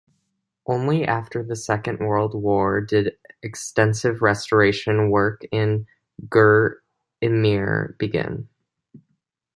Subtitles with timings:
[0.65, 5.85] Only after the Second World War did extensive restoration work in
[6.27, 8.49] Gur-Emir begin.